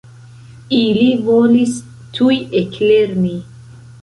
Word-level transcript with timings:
Ili 0.77 1.09
volis 1.27 1.75
tuj 2.17 2.39
eklerni. 2.63 3.37